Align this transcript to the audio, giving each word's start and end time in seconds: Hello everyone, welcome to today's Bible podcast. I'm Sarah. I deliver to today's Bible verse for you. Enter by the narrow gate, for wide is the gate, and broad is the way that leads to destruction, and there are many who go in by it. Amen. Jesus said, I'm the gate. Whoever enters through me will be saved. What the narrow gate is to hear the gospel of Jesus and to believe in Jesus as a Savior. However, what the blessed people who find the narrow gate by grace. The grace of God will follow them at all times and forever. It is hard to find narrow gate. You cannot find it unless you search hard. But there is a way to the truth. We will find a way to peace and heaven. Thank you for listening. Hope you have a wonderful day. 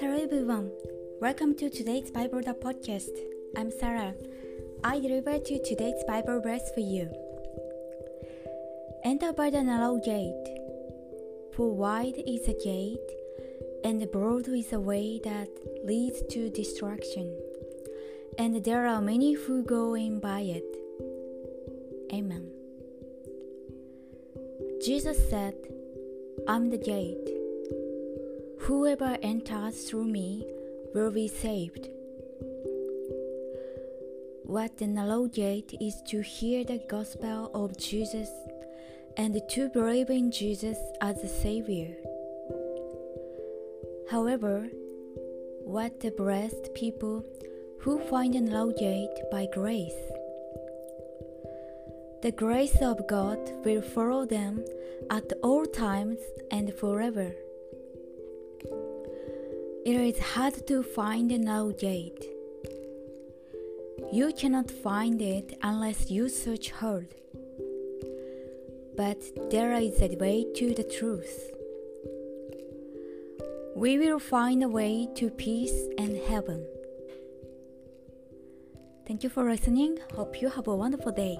Hello 0.00 0.18
everyone, 0.20 0.72
welcome 1.20 1.54
to 1.54 1.70
today's 1.70 2.10
Bible 2.10 2.40
podcast. 2.40 3.16
I'm 3.56 3.70
Sarah. 3.70 4.14
I 4.82 4.98
deliver 4.98 5.38
to 5.38 5.62
today's 5.62 6.02
Bible 6.08 6.40
verse 6.40 6.72
for 6.74 6.80
you. 6.80 7.08
Enter 9.04 9.32
by 9.32 9.50
the 9.50 9.62
narrow 9.62 10.00
gate, 10.04 10.58
for 11.54 11.72
wide 11.72 12.20
is 12.26 12.46
the 12.46 12.60
gate, 12.64 12.98
and 13.84 14.10
broad 14.10 14.48
is 14.48 14.70
the 14.70 14.80
way 14.80 15.20
that 15.22 15.50
leads 15.84 16.20
to 16.30 16.50
destruction, 16.50 17.38
and 18.38 18.64
there 18.64 18.88
are 18.88 19.00
many 19.00 19.34
who 19.34 19.62
go 19.62 19.94
in 19.94 20.18
by 20.18 20.40
it. 20.40 20.76
Amen. 22.12 22.63
Jesus 24.84 25.16
said, 25.30 25.54
I'm 26.46 26.68
the 26.68 26.76
gate. 26.76 27.30
Whoever 28.58 29.16
enters 29.22 29.88
through 29.88 30.04
me 30.04 30.44
will 30.94 31.10
be 31.10 31.26
saved. 31.26 31.88
What 34.42 34.76
the 34.76 34.86
narrow 34.86 35.26
gate 35.26 35.72
is 35.80 36.02
to 36.08 36.20
hear 36.20 36.64
the 36.64 36.82
gospel 36.86 37.50
of 37.54 37.78
Jesus 37.78 38.28
and 39.16 39.40
to 39.52 39.70
believe 39.70 40.10
in 40.10 40.30
Jesus 40.30 40.76
as 41.00 41.16
a 41.24 41.28
Savior. 41.28 41.94
However, 44.10 44.68
what 45.64 46.00
the 46.00 46.10
blessed 46.10 46.74
people 46.74 47.24
who 47.80 48.00
find 48.10 48.34
the 48.34 48.42
narrow 48.42 48.70
gate 48.70 49.16
by 49.30 49.46
grace. 49.50 50.13
The 52.24 52.32
grace 52.32 52.80
of 52.80 53.06
God 53.06 53.38
will 53.66 53.82
follow 53.82 54.24
them 54.24 54.64
at 55.10 55.30
all 55.42 55.66
times 55.66 56.16
and 56.50 56.72
forever. 56.72 57.30
It 59.84 59.94
is 59.94 60.18
hard 60.18 60.66
to 60.68 60.82
find 60.82 61.28
narrow 61.28 61.72
gate. 61.72 62.24
You 64.10 64.32
cannot 64.32 64.70
find 64.70 65.20
it 65.20 65.58
unless 65.62 66.10
you 66.10 66.30
search 66.30 66.70
hard. 66.70 67.08
But 68.96 69.20
there 69.50 69.74
is 69.74 70.00
a 70.00 70.16
way 70.16 70.46
to 70.56 70.72
the 70.72 70.84
truth. 70.98 71.52
We 73.76 73.98
will 73.98 74.18
find 74.18 74.64
a 74.64 74.68
way 74.68 75.10
to 75.16 75.28
peace 75.28 75.78
and 75.98 76.16
heaven. 76.16 76.64
Thank 79.06 79.24
you 79.24 79.28
for 79.28 79.44
listening. 79.44 79.98
Hope 80.14 80.40
you 80.40 80.48
have 80.48 80.68
a 80.68 80.74
wonderful 80.74 81.12
day. 81.12 81.36